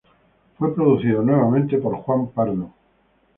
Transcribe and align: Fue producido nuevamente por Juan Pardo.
Fue 0.57 0.73
producido 0.73 1.21
nuevamente 1.21 1.77
por 1.77 1.93
Juan 1.97 2.25
Pardo. 2.29 2.73